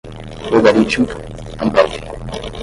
logarítmica, 0.51 1.15
Ambev 1.61 1.91